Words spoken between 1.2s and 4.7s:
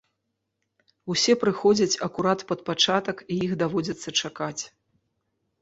прыходзяць акурат пад пачатак і іх даводзіцца чакаць.